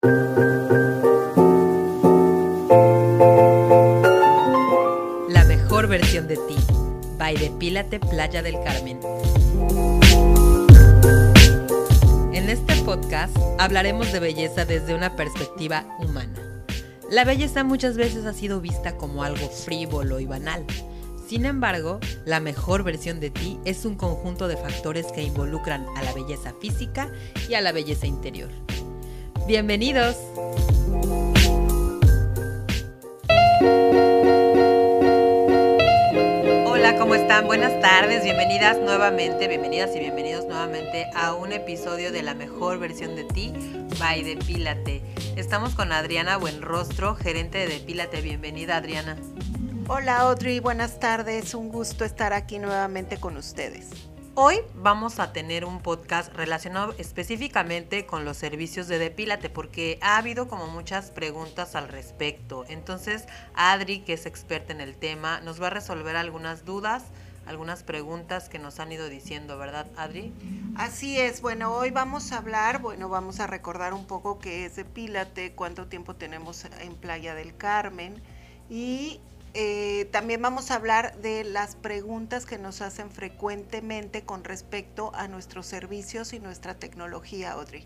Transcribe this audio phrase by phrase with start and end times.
[0.00, 0.10] La
[5.48, 6.54] mejor versión de ti.
[7.18, 9.00] By Depílate Playa del Carmen.
[12.32, 16.62] En este podcast hablaremos de belleza desde una perspectiva humana.
[17.10, 20.64] La belleza muchas veces ha sido vista como algo frívolo y banal.
[21.26, 26.04] Sin embargo, la mejor versión de ti es un conjunto de factores que involucran a
[26.04, 27.10] la belleza física
[27.48, 28.50] y a la belleza interior.
[29.48, 30.14] Bienvenidos.
[36.66, 37.46] Hola, ¿cómo están?
[37.46, 43.16] Buenas tardes, bienvenidas nuevamente, bienvenidas y bienvenidos nuevamente a un episodio de la mejor versión
[43.16, 43.54] de ti,
[43.98, 45.00] by Depílate.
[45.36, 48.20] Estamos con Adriana Buenrostro, gerente de Depílate.
[48.20, 49.16] Bienvenida, Adriana.
[49.88, 54.07] Hola Audrey, buenas tardes, un gusto estar aquí nuevamente con ustedes.
[54.40, 60.16] Hoy vamos a tener un podcast relacionado específicamente con los servicios de Depílate porque ha
[60.16, 62.64] habido como muchas preguntas al respecto.
[62.68, 67.02] Entonces, Adri, que es experta en el tema, nos va a resolver algunas dudas,
[67.46, 70.32] algunas preguntas que nos han ido diciendo, ¿verdad, Adri?
[70.76, 74.76] Así es, bueno, hoy vamos a hablar, bueno, vamos a recordar un poco qué es
[74.76, 78.22] Depílate, cuánto tiempo tenemos en Playa del Carmen
[78.70, 79.20] y
[79.60, 85.26] eh, también vamos a hablar de las preguntas que nos hacen frecuentemente con respecto a
[85.26, 87.84] nuestros servicios y nuestra tecnología, Audrey.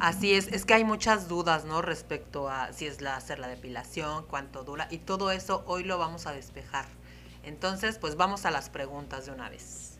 [0.00, 1.80] Así es, es que hay muchas dudas, ¿no?
[1.80, 5.96] Respecto a si es la, hacer la depilación, cuánto dura, y todo eso hoy lo
[5.96, 6.86] vamos a despejar.
[7.44, 9.92] Entonces, pues vamos a las preguntas de una vez.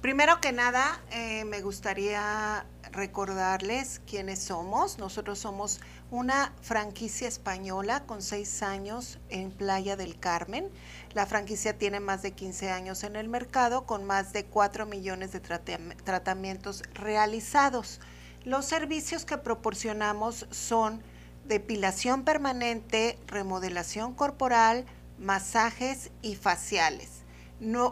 [0.00, 4.96] Primero que nada, eh, me gustaría recordarles quiénes somos.
[4.98, 5.80] Nosotros somos
[6.10, 10.70] una franquicia española con seis años en Playa del Carmen.
[11.12, 15.32] La franquicia tiene más de 15 años en el mercado con más de 4 millones
[15.32, 18.00] de tratamientos realizados.
[18.44, 21.02] Los servicios que proporcionamos son
[21.44, 24.86] depilación permanente, remodelación corporal,
[25.18, 27.22] masajes y faciales.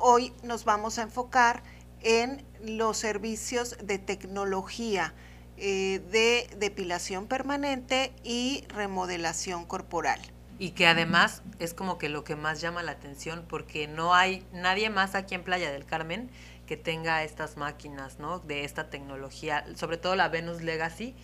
[0.00, 1.62] Hoy nos vamos a enfocar
[2.00, 5.12] en los servicios de tecnología
[5.58, 10.20] eh, de depilación permanente y remodelación corporal.
[10.58, 14.42] Y que además es como que lo que más llama la atención porque no hay
[14.52, 16.30] nadie más aquí en Playa del Carmen
[16.66, 18.38] que tenga estas máquinas, ¿no?
[18.38, 21.14] De esta tecnología, sobre todo la Venus Legacy,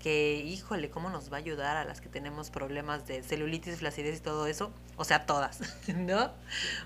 [0.00, 4.18] que híjole, cómo nos va a ayudar a las que tenemos problemas de celulitis, flacidez
[4.18, 5.60] y todo eso, o sea, todas,
[5.94, 6.32] ¿no?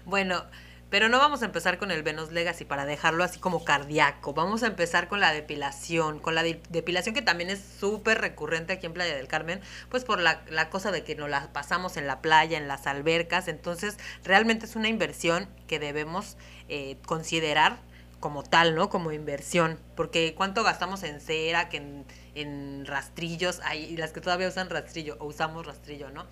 [0.04, 0.44] Bueno,
[0.90, 4.32] pero no vamos a empezar con el Venus Legacy para dejarlo así como cardíaco.
[4.32, 8.86] Vamos a empezar con la depilación, con la depilación que también es súper recurrente aquí
[8.86, 12.20] en Playa del Carmen, pues por la, cosa de que nos la pasamos en la
[12.20, 13.48] playa, en las albercas.
[13.48, 16.36] Entonces, realmente es una inversión que debemos
[16.68, 17.78] eh, considerar
[18.20, 18.88] como tal, ¿no?
[18.88, 19.78] Como inversión.
[19.96, 25.16] Porque cuánto gastamos en cera, que en, en rastrillos, hay las que todavía usan rastrillo
[25.18, 26.24] o usamos rastrillo, ¿no?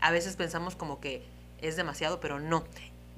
[0.00, 1.22] A veces pensamos como que
[1.60, 2.64] es demasiado, pero no.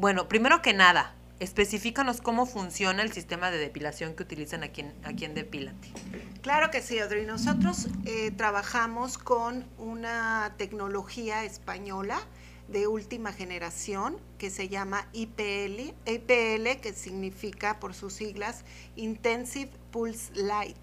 [0.02, 4.92] Bueno, primero que nada, especifícanos cómo funciona el sistema de depilación que utilizan aquí en,
[5.04, 5.92] aquí en Depilate.
[6.40, 7.24] Claro que sí, Audrey.
[7.24, 12.20] Nosotros eh, trabajamos con una tecnología española
[12.66, 18.64] de última generación que se llama IPL, IPL que significa por sus siglas
[18.96, 20.76] Intensive Pulse Light.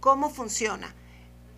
[0.00, 0.94] ¿Cómo funciona?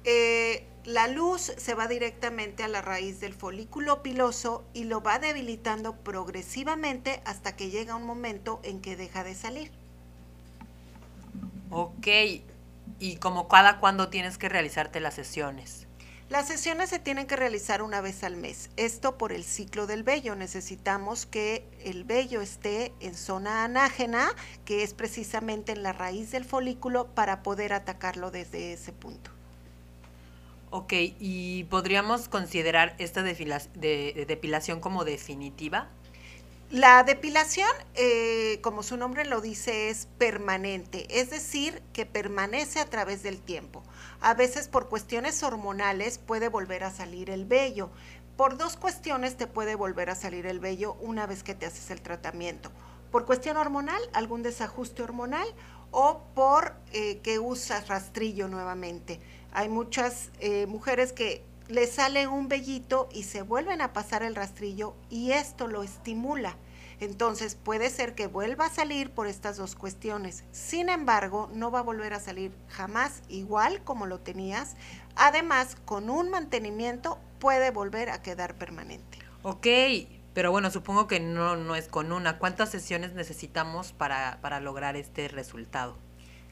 [0.03, 5.19] Eh, la luz se va directamente a la raíz del folículo piloso y lo va
[5.19, 9.71] debilitando progresivamente hasta que llega un momento en que deja de salir.
[11.71, 12.07] Ok,
[12.99, 15.87] ¿y como cada cuándo tienes que realizarte las sesiones?
[16.31, 18.71] Las sesiones se tienen que realizar una vez al mes.
[18.77, 20.37] Esto por el ciclo del vello.
[20.37, 24.31] Necesitamos que el vello esté en zona anágena,
[24.65, 29.33] que es precisamente en la raíz del folículo, para poder atacarlo desde ese punto.
[30.73, 35.89] Ok, ¿y podríamos considerar esta depilación como definitiva?
[36.71, 42.85] La depilación, eh, como su nombre lo dice, es permanente, es decir, que permanece a
[42.85, 43.83] través del tiempo.
[44.21, 47.91] A veces por cuestiones hormonales puede volver a salir el vello.
[48.37, 51.91] Por dos cuestiones te puede volver a salir el vello una vez que te haces
[51.91, 52.71] el tratamiento.
[53.11, 55.49] Por cuestión hormonal, algún desajuste hormonal
[55.91, 59.19] o por eh, que usas rastrillo nuevamente.
[59.53, 64.35] Hay muchas eh, mujeres que le sale un vellito y se vuelven a pasar el
[64.35, 66.57] rastrillo y esto lo estimula.
[66.99, 70.45] Entonces puede ser que vuelva a salir por estas dos cuestiones.
[70.53, 74.77] Sin embargo, no va a volver a salir jamás igual como lo tenías.
[75.17, 79.19] Además, con un mantenimiento puede volver a quedar permanente.
[79.43, 79.67] Ok,
[80.35, 82.39] pero bueno, supongo que no, no es con una.
[82.39, 85.97] ¿Cuántas sesiones necesitamos para, para lograr este resultado?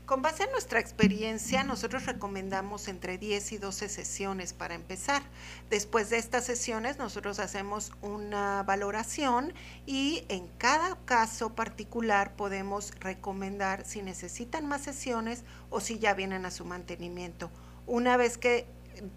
[0.09, 5.21] Con base en nuestra experiencia, nosotros recomendamos entre 10 y 12 sesiones para empezar.
[5.69, 9.53] Después de estas sesiones, nosotros hacemos una valoración
[9.85, 16.47] y en cada caso particular podemos recomendar si necesitan más sesiones o si ya vienen
[16.47, 17.51] a su mantenimiento.
[17.87, 18.65] Una vez que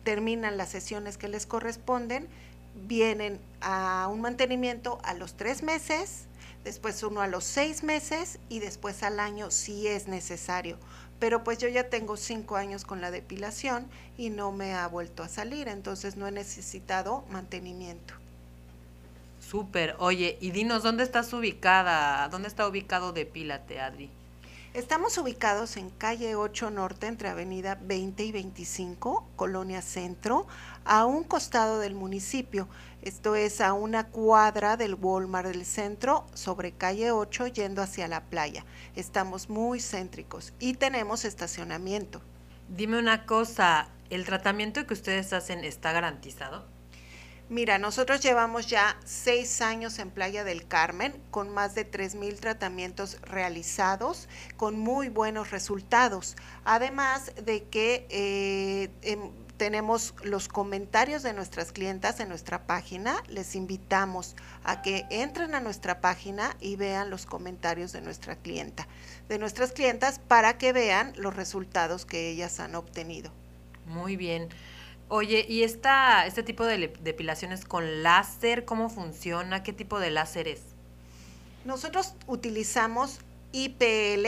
[0.03, 2.27] terminan las sesiones que les corresponden,
[2.75, 6.27] vienen a un mantenimiento a los tres meses
[6.63, 10.77] después uno a los seis meses y después al año si es necesario.
[11.19, 13.87] Pero pues yo ya tengo cinco años con la depilación
[14.17, 18.15] y no me ha vuelto a salir, entonces no he necesitado mantenimiento.
[19.39, 19.95] Súper.
[19.99, 22.27] Oye, y dinos, ¿dónde estás ubicada?
[22.29, 24.09] ¿Dónde está ubicado Depílate, Adri?
[24.73, 30.47] Estamos ubicados en calle 8 Norte, entre avenida 20 y 25, Colonia Centro,
[30.85, 32.69] a un costado del municipio.
[33.01, 38.23] Esto es a una cuadra del Walmart del centro, sobre calle 8, yendo hacia la
[38.23, 38.63] playa.
[38.95, 42.21] Estamos muy céntricos y tenemos estacionamiento.
[42.69, 46.65] Dime una cosa, ¿el tratamiento que ustedes hacen está garantizado?
[47.51, 53.19] Mira, nosotros llevamos ya seis años en Playa del Carmen con más de mil tratamientos
[53.24, 56.38] realizados con muy buenos resultados.
[56.63, 63.21] Además de que eh, em, tenemos los comentarios de nuestras clientas en nuestra página.
[63.27, 68.88] Les invitamos a que entren a nuestra página y vean los comentarios de nuestra clienta,
[69.27, 73.33] de nuestras clientas, para que vean los resultados que ellas han obtenido.
[73.88, 74.48] Muy bien.
[75.13, 79.61] Oye, ¿y esta, este tipo de depilaciones con láser, cómo funciona?
[79.61, 80.61] ¿Qué tipo de láser es?
[81.65, 83.19] Nosotros utilizamos
[83.51, 84.27] IPL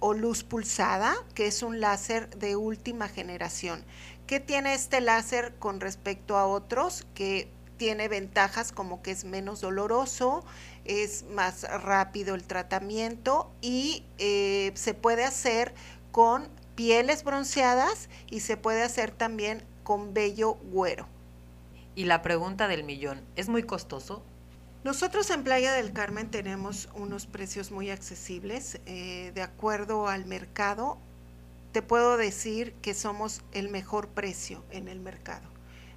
[0.00, 3.84] o luz pulsada, que es un láser de última generación.
[4.26, 7.06] ¿Qué tiene este láser con respecto a otros?
[7.14, 10.46] Que tiene ventajas como que es menos doloroso,
[10.86, 15.74] es más rápido el tratamiento y eh, se puede hacer
[16.10, 21.06] con pieles bronceadas y se puede hacer también con vello güero.
[21.94, 24.22] Y la pregunta del millón, ¿es muy costoso?
[24.84, 28.80] Nosotros en Playa del Carmen tenemos unos precios muy accesibles.
[28.86, 30.98] Eh, de acuerdo al mercado,
[31.70, 35.48] te puedo decir que somos el mejor precio en el mercado.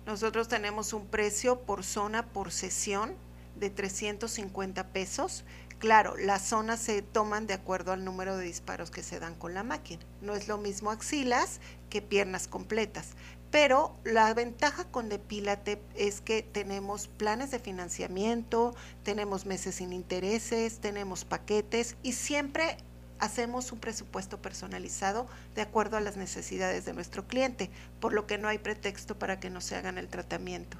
[0.06, 3.16] Nosotros tenemos un precio por zona, por sesión,
[3.56, 5.46] de 350 pesos.
[5.80, 9.54] Claro, las zonas se toman de acuerdo al número de disparos que se dan con
[9.54, 10.04] la máquina.
[10.22, 11.60] No es lo mismo axilas
[11.90, 13.10] que piernas completas.
[13.56, 20.80] Pero la ventaja con Depílate es que tenemos planes de financiamiento, tenemos meses sin intereses,
[20.80, 22.76] tenemos paquetes y siempre
[23.18, 25.26] hacemos un presupuesto personalizado
[25.56, 27.70] de acuerdo a las necesidades de nuestro cliente,
[28.02, 30.76] por lo que no hay pretexto para que no se hagan el tratamiento.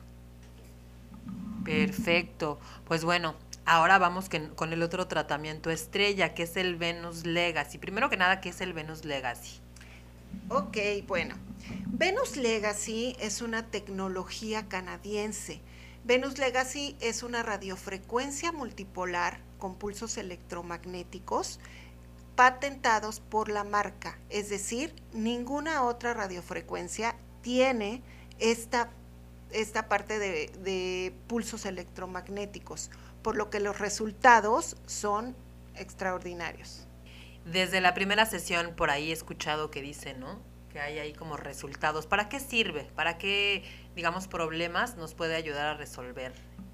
[1.64, 2.60] Perfecto.
[2.84, 3.36] Pues bueno,
[3.66, 7.78] ahora vamos con el otro tratamiento estrella, que es el Venus Legacy.
[7.78, 9.62] Primero que nada, ¿qué es el Venus Legacy?
[10.50, 10.78] Ok,
[11.08, 11.36] bueno.
[11.98, 15.62] Venus Legacy es una tecnología canadiense.
[16.04, 21.62] Venus Legacy es una radiofrecuencia multipolar con pulsos electromagnéticos
[22.36, 28.04] patentados por la marca, es decir, ninguna otra radiofrecuencia tiene
[28.40, 28.90] esta,
[29.52, 35.34] esta parte de, de pulsos electromagnéticos, por lo que los resultados son
[35.76, 36.90] extraordinarios.
[37.46, 40.55] Desde la primera sesión por ahí he escuchado que dice, ¿no?
[40.76, 42.06] Que hay ahí como resultados.
[42.06, 42.84] ¿Para qué sirve?
[42.98, 43.64] ¿Para qué,
[43.96, 46.34] digamos, problemas nos puede ayudar a resolver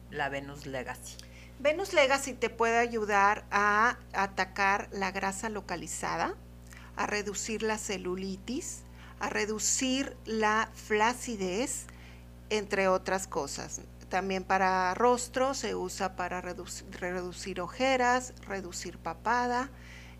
[0.09, 1.17] la Venus Legacy?
[1.59, 6.33] Venus Legacy te puede ayudar a atacar la grasa localizada,
[6.95, 8.85] a reducir la celulitis,
[9.19, 11.85] a reducir la flacidez,
[12.49, 13.81] entre otras cosas.
[14.09, 19.69] También para rostro se usa para reducir, reducir ojeras, reducir papada,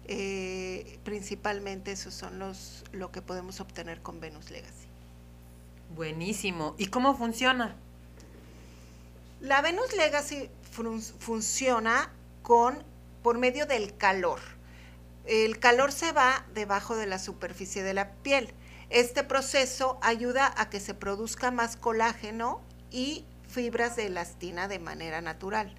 [0.05, 4.87] eh, principalmente esos son los lo que podemos obtener con Venus Legacy.
[5.95, 6.75] Buenísimo.
[6.77, 7.75] ¿Y cómo funciona?
[9.41, 10.49] La Venus Legacy
[11.19, 12.83] funciona con
[13.23, 14.39] por medio del calor.
[15.25, 18.53] El calor se va debajo de la superficie de la piel.
[18.89, 25.21] Este proceso ayuda a que se produzca más colágeno y fibras de elastina de manera
[25.21, 25.75] natural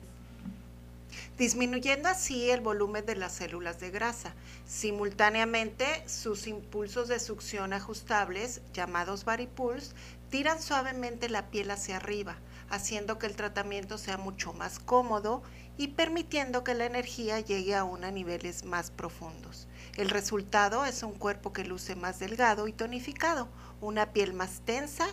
[1.38, 4.34] disminuyendo así el volumen de las células de grasa.
[4.66, 9.94] Simultáneamente, sus impulsos de succión ajustables, llamados varipulse,
[10.30, 12.36] tiran suavemente la piel hacia arriba,
[12.70, 15.42] haciendo que el tratamiento sea mucho más cómodo
[15.76, 19.68] y permitiendo que la energía llegue aún a niveles más profundos.
[19.96, 23.48] El resultado es un cuerpo que luce más delgado y tonificado,
[23.80, 25.06] una piel más tensa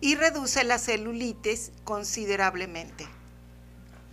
[0.00, 3.17] y reduce la celulitis considerablemente.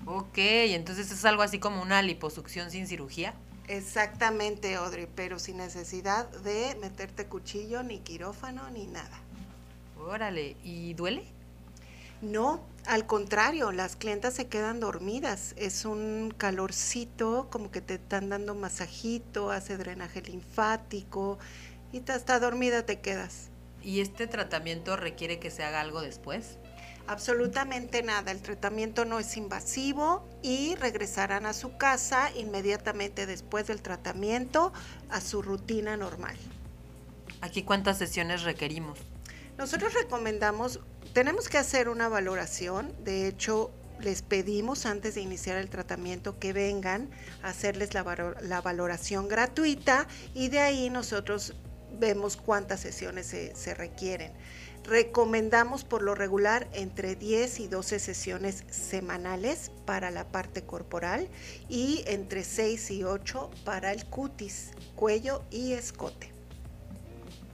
[0.06, 3.34] Ok, entonces es algo así como una liposucción sin cirugía.
[3.68, 9.20] Exactamente, Audrey, pero sin necesidad de meterte cuchillo, ni quirófano, ni nada.
[9.98, 11.24] Órale, ¿y duele?
[12.22, 15.54] No, al contrario, las clientas se quedan dormidas.
[15.58, 21.40] Es un calorcito, como que te están dando masajito, hace drenaje linfático
[21.92, 23.50] y hasta dormida te quedas.
[23.82, 26.58] ¿Y este tratamiento requiere que se haga algo después?
[27.08, 33.84] Absolutamente nada, el tratamiento no es invasivo y regresarán a su casa inmediatamente después del
[33.84, 34.74] tratamiento
[35.10, 36.36] a su rutina normal.
[37.42, 38.98] ¿Aquí cuántas sesiones requerimos?
[39.58, 40.80] Nosotros recomendamos,
[41.14, 46.54] tenemos que hacer una valoración, de hecho les pedimos antes de iniciar el tratamiento que
[46.54, 47.10] vengan
[47.44, 48.04] a hacerles la,
[48.62, 51.54] valoración gratuita y de ahí nosotros
[52.00, 54.34] vemos cuántas sesiones se, se requieren.
[54.86, 61.28] Recomendamos por lo regular entre 10 y 12 sesiones semanales para la parte corporal
[61.70, 66.32] y entre 6 y 8 para el cutis, cuello y escote.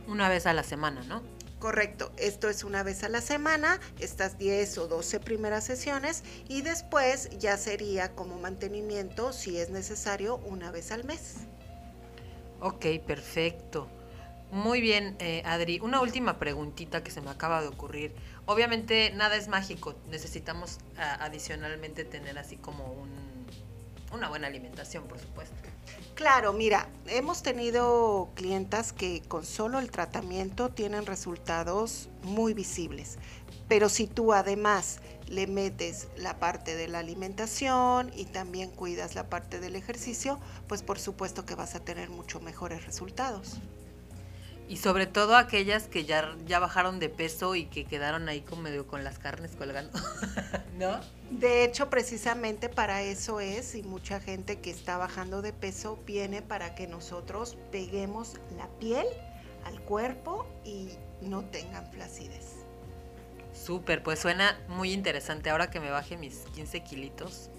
[0.08, 1.24] Una vez a la semana, ¿no?
[1.60, 6.64] Correcto, esto es una vez a la semana, estas 10 o 12 primeras sesiones y
[6.64, 11.36] después ya sería como mantenimiento, si es necesario, una vez al mes.
[12.60, 13.88] Ok, perfecto.
[14.52, 15.80] Muy bien, eh, Adri.
[15.80, 18.14] Una última preguntita que se me acaba de ocurrir.
[18.46, 19.96] Obviamente nada es mágico.
[20.10, 23.10] Necesitamos adicionalmente tener así como un,
[24.12, 25.56] una buena alimentación, por supuesto.
[26.16, 33.20] Claro, mira, hemos tenido clientas que con solo el tratamiento tienen resultados muy visibles.
[33.70, 39.30] Pero si tú además le metes la parte de la alimentación y también cuidas la
[39.30, 43.62] parte del ejercicio, pues por supuesto que vas a tener mucho mejores resultados.
[44.72, 48.62] Y sobre todo aquellas que ya, ya bajaron de peso y que quedaron ahí como
[48.62, 49.92] medio con las carnes colgando,
[50.80, 50.98] ¿no?
[51.30, 56.42] De hecho, precisamente para eso es, y mucha gente que está bajando de peso viene
[56.42, 59.06] para que nosotros peguemos la piel
[59.66, 62.64] al cuerpo y no tengan flacidez.
[63.54, 65.50] Súper, pues suena muy interesante.
[65.50, 67.50] Ahora que me baje mis 15 kilitos,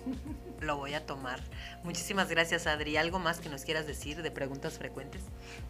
[0.62, 1.40] lo voy a tomar.
[1.84, 2.96] Muchísimas gracias, Adri.
[2.96, 5.22] ¿Algo más que nos quieras decir de preguntas frecuentes?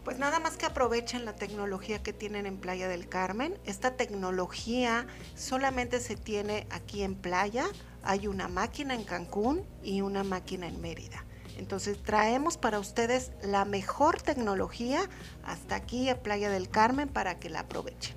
[0.03, 3.57] Pues nada más que aprovechen la tecnología que tienen en Playa del Carmen.
[3.65, 7.65] Esta tecnología solamente se tiene aquí en Playa.
[8.03, 11.25] Hay una máquina en Cancún y una máquina en Mérida.
[11.57, 15.07] Entonces traemos para ustedes la mejor tecnología
[15.43, 18.15] hasta aquí a Playa del Carmen para que la aprovechen.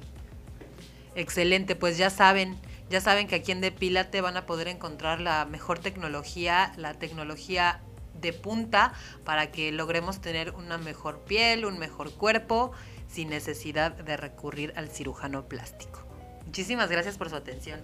[1.15, 5.45] Excelente, pues ya saben, ya saben que aquí en Depílate van a poder encontrar la
[5.45, 7.81] mejor tecnología, la tecnología
[8.21, 8.93] de punta
[9.25, 12.73] para que logremos tener una mejor piel, un mejor cuerpo,
[13.09, 16.05] sin necesidad de recurrir al cirujano plástico.
[16.45, 17.81] Muchísimas gracias por su atención.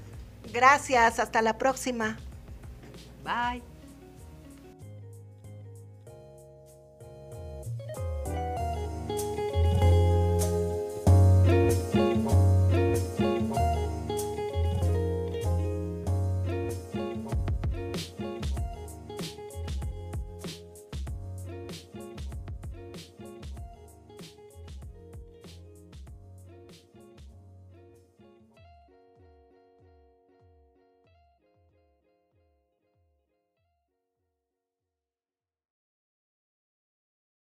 [0.52, 2.16] Gracias, hasta la próxima.
[3.24, 3.71] Bye.